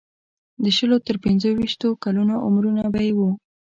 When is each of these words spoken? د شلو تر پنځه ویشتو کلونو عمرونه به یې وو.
د 0.63 0.65
شلو 0.77 0.97
تر 1.07 1.15
پنځه 1.25 1.47
ویشتو 1.51 1.89
کلونو 2.03 2.33
عمرونه 2.45 2.83
به 2.93 2.99
یې 3.05 3.11
وو. 3.17 3.29